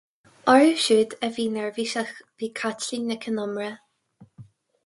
[0.53, 3.73] Orthu siúd a bhí neirbhíseach, bhí Caitlín Nic Con Iomaire.